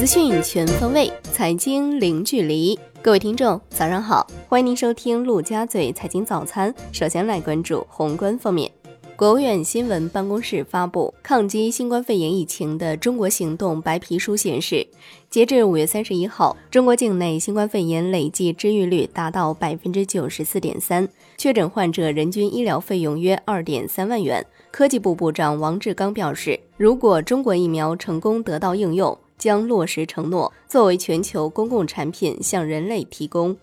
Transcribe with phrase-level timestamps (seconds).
[0.00, 2.78] 资讯全方位，财经零距离。
[3.02, 6.74] 各位听众，早上好，欢迎您收听陆家嘴财经早餐。
[6.90, 8.72] 首先来关注宏观方面。
[9.14, 14.86] 国务院新闻办公室发布抗击新冠肺炎疫情的中国行动白皮书显示，
[15.28, 21.06] 截至五月三十一号，中国境内新冠肺炎累计治愈率达到百分之九十四点三，
[21.36, 24.42] 确诊患者人均医疗费用约二点三万元。
[24.70, 33.56] 科技部部长王志刚表示，如果中国疫苗成功得到应用，将落实承诺，作为全球公共产品向人类提供。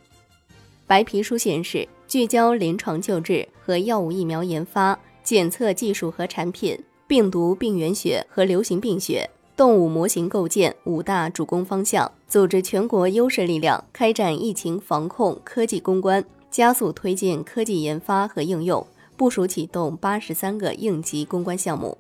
[0.85, 4.99] 白皮书显示，聚焦临床救治和药物疫苗研发。
[5.23, 21.97] 检测技术和产品、病毒病原学和流行病学、动物模型构建五大主攻方向，组织全国优势力量开展疫情防控科技攻关，加速推进科技研发和应用，部署启动八十三个应急攻关项目。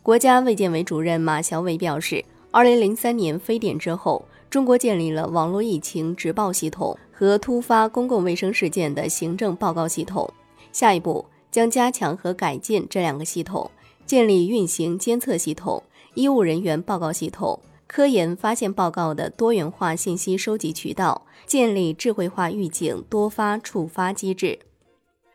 [0.00, 10.28] 国家卫健委主任马晓伟表示，二零零三年非典之后，中国建立了网络疫情直报系统和突发公共卫生事件的行政报告系统，
[10.72, 11.24] 下一步。
[11.50, 13.68] 将加强和改进这两个系统，
[14.06, 15.82] 建立运行监测系统、
[16.14, 24.60] 医务人员报告系统、科研发现报告的多元化信息收集渠道，建立智慧化预警多发触发机制。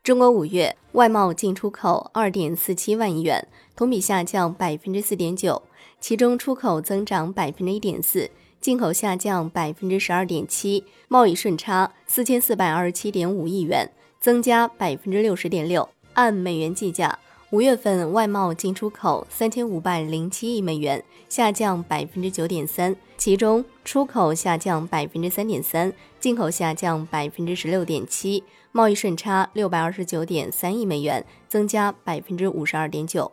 [0.02, 5.62] 中国五月外贸进出口二点四七万亿元，同比下降百分之四点九，
[6.00, 8.30] 其中出口增长百分之一点四，
[8.62, 15.88] 进口下降百分之十二点七，贸易顺差四千四百二十七点五亿元，增加百分之六十点六。
[16.14, 17.20] 按美元计价，
[17.52, 33.32] 五月份外贸进出口三千五百零七亿美元，下降百分之九点三，其中出口下降百分之三点三，进口下降百分之十六点七，贸易顺差六百二十九点三亿美元，增加百分之五十二点九。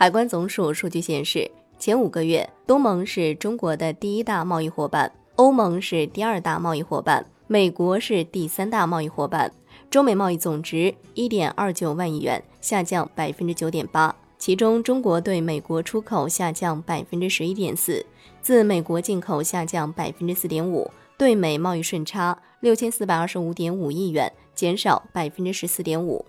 [0.00, 9.52] 海关总署数据显示，前五个月，东盟是中国的第一大贸易伙伴，欧盟是第二大贸易伙伴，美国是第三大贸易伙伴。
[9.90, 14.14] 中美贸易总值一点二九万亿元，下降百分之九点八。
[14.38, 18.06] 其中，中国对美国出口下降百分之十一点四，
[18.40, 26.24] 自美国进口下降百分之四点五，对美贸易顺差六千四百二十五点五亿元，减少百分之十四点五。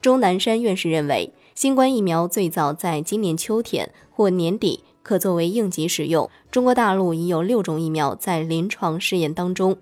[0.00, 6.30] 钟南山院士认为，新冠疫苗最早在今年秋天或年底可作为应急使用。
[6.52, 9.76] 中国大陆已有六种疫苗在临床试验当中。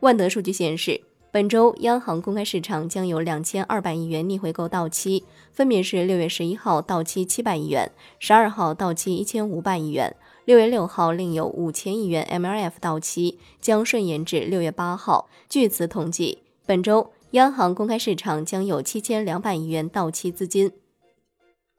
[0.00, 1.02] 万德数据显示。
[1.32, 10.14] 本周，央行公开市场将有两千二百亿元逆回购到期，分别是六月十一号到期七百亿元，十二号到期一千五百亿元，
[10.44, 15.30] 六月六号另有五千亿元 MLF 到期，将顺延至六月八号。
[15.48, 20.70] 据此统计，本周央行公开市场将有七千两百亿元到期资金。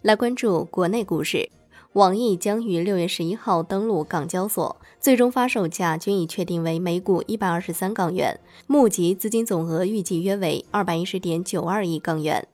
[0.02, 1.50] 来关注国内股市。
[1.94, 12.48] 网易将于六月十一号登陆港交所，最终发售价均已确定为每股一百二十三港元，募集资金总额预计约为二百一十点九二亿港元。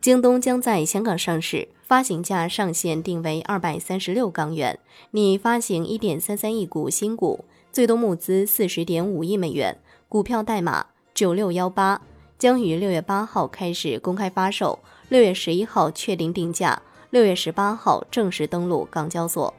[0.00, 4.76] 京东将在香港上市，发行价上限定为二百三十六港元，
[5.12, 9.78] 拟发行一点三三亿股新股，最多募资四十点五亿美元，
[10.08, 12.02] 股票代码九六幺八，
[12.38, 16.82] 将于六月八号开始公开发售，六月十一号确定定价。
[17.10, 19.54] 六月十八号正式登陆港交所。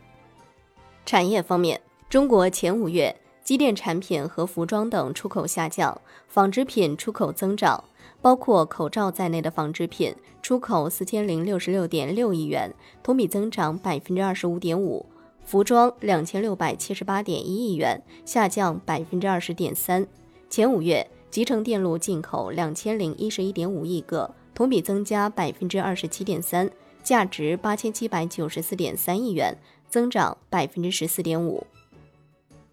[1.06, 7.84] 产业方面，中国前五月机电产品和服装等出口下降，纺织品出口增长，
[8.22, 10.14] 包括口罩在内的纺织品
[10.44, 12.72] 出口四千零六十六点六亿元，
[13.02, 15.06] 同比增长百分之二十五点五；
[15.44, 20.06] 服装两千六百七十八点一亿元，下降百分之二十点三。
[20.50, 26.70] 前五月集成电路进口两千零一十一点五亿个，同比增加百分之二十七点三。
[27.04, 29.58] 价值八千七百九十四点三亿元，
[29.88, 31.66] 增长百分之十四点五。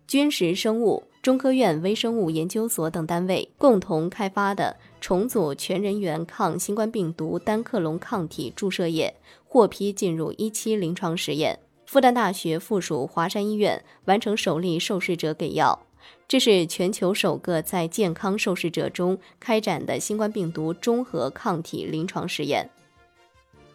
[0.08, 11.60] 君实生物、中科院微生物研究所等单位共同开发的重组全人源抗新冠病毒单克隆抗体注射液获批进入一期临床实验。
[11.86, 15.86] 复旦大学附属华山医院完成首例受试者给药，
[16.26, 22.68] 这是全球首个在健康受试者中开展的新冠病毒中和抗体临床实验。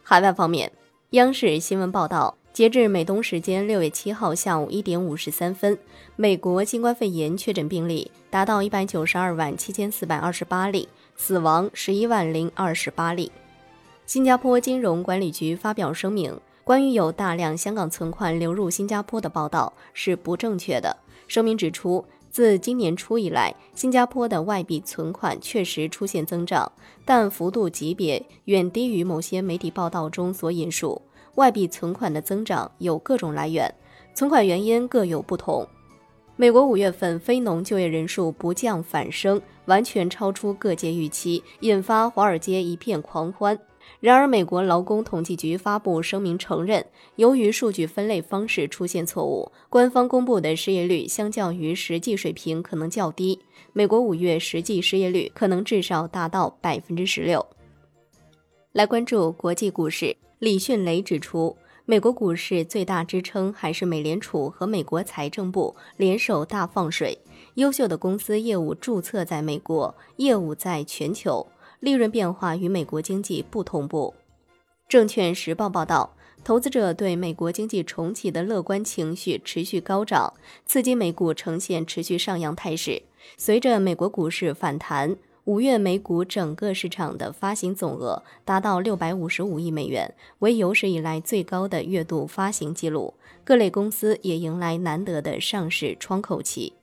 [0.04, 0.72] 海外方面，
[1.12, 5.78] 央视新闻报道，截至美东时间六月七号下午一点五十三分，
[6.16, 13.32] 美国新冠肺炎确诊病例达到一百九十二万七千四百二十八例，死亡十一万零二十八例。
[14.08, 20.98] 新加坡金融管理局发表声明，关于有大量香港存款流入新加坡的报道是不正确的。
[21.28, 22.04] 声明指出。
[22.32, 26.72] 自今年初以来，新加坡的外币存款确实出现增长，
[27.04, 31.02] 但幅度级别远低于某些媒体报道中所引述。
[31.36, 33.74] 外币存款的增长有各种来源，
[34.14, 35.68] 存款原因各有不同。
[36.36, 43.60] 美国五月份非农就业人数不降反升，完全超出各界预期，引发华尔街一片狂欢。
[44.00, 46.86] 然而，美国劳工统计局发布声明承认，
[47.18, 53.40] 由于数据分类方式出现错误，官方公布的失业率相较于实际水平可能较低。
[53.74, 57.46] 美国五月实际失业率可能至少达到百分之十六。
[58.72, 61.56] 来关注国际股市，李迅雷指出。
[61.86, 67.18] 美国股市最大支撑还是美联储和美国财政部联手大放水，
[67.56, 71.48] 优秀的公司业务注册在美国，业务在全球，
[71.80, 74.14] 利润变化与美国经济不同步。
[74.88, 80.34] 证券时报报道，投资者对美国经济重启的乐观情绪持续高涨，
[80.66, 83.04] 刺激美股呈现持续上扬态势。
[83.38, 85.18] 随着美国股市反弹。
[85.46, 93.16] 五月美股整个市场的发行总额达到六百五十五亿美元，为有史以来最高的月度发行记录。
[93.44, 96.74] 各类公司也迎来难得的上市窗口期。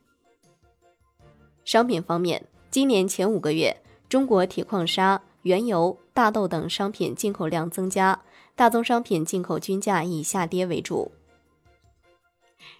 [1.63, 3.77] 商品方面，今年前五个月，
[4.09, 8.21] 中国铁矿砂、原油、大豆等商品进口量增加，
[8.55, 11.11] 大宗商品进口均价以下跌为主。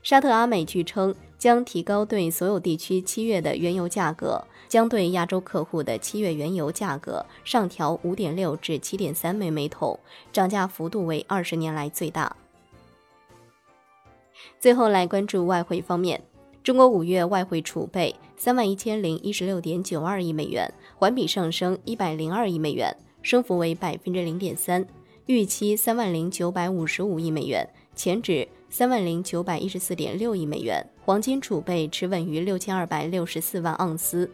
[0.03, 4.45] 沙特阿美据称将提高对所有地区七月的原油价格。
[4.67, 9.97] 将对亚洲客户的七月原油价格上调五点六至七点三美每桶，
[10.33, 12.35] 涨价幅度为二十年来最大。
[14.59, 16.21] 最后来关注外汇方面，
[16.67, 24.85] 中国五月外汇储备三万一千零一十六点九二亿美元，环比上升一百零二亿美元，升幅为百分之零点三。
[25.27, 27.65] 预期三万零九百五十五亿美元，
[27.95, 30.85] 前值三万零九百一十四点六亿美元。
[31.05, 34.29] 黄金储备持稳于六千二百六十四万盎司。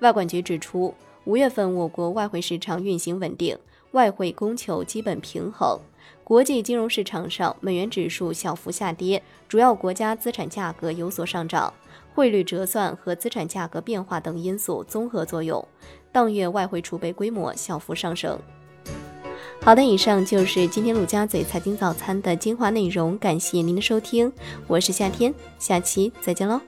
[0.00, 0.94] 外管局指出，
[1.24, 3.58] 五月份我国外汇市场运行稳定，
[3.90, 5.78] 外汇供求基本平衡。
[6.26, 11.72] 国际金融市场上，美元指数小幅下跌，主要国家资产价格有所上涨，
[12.16, 15.64] 汇率折算和资产价格变化等因素综合作用，
[16.10, 18.36] 当月外汇储备规模小幅上升。
[19.62, 24.32] 好的，以上就是今天陆家嘴财经早餐的精华内容，感谢您的收听，
[24.66, 26.60] 我是夏天，下期再见喽。